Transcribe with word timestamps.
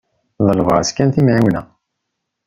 Ḍleb-as 0.45 0.89
kan 0.91 1.09
timεiwna. 1.13 1.61